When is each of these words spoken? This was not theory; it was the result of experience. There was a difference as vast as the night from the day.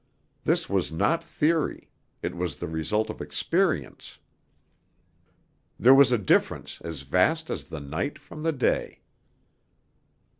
This 0.45 0.67
was 0.67 0.91
not 0.91 1.23
theory; 1.23 1.91
it 2.23 2.33
was 2.35 2.55
the 2.55 2.65
result 2.67 3.11
of 3.11 3.21
experience. 3.21 4.17
There 5.79 5.93
was 5.93 6.11
a 6.11 6.17
difference 6.17 6.81
as 6.83 7.03
vast 7.03 7.51
as 7.51 7.65
the 7.65 7.79
night 7.81 8.17
from 8.17 8.41
the 8.41 8.51
day. 8.51 9.01